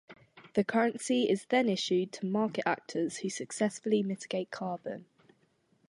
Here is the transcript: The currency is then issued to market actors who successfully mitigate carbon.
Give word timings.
The 0.55 0.63
currency 0.63 1.29
is 1.29 1.45
then 1.45 1.69
issued 1.69 2.11
to 2.13 2.25
market 2.25 2.63
actors 2.67 3.17
who 3.17 3.29
successfully 3.29 4.01
mitigate 4.01 4.49
carbon. 4.49 5.05